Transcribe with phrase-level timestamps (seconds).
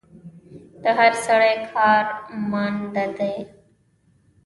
[0.81, 2.03] د هر سړي کار
[2.51, 3.35] ماندۀ دی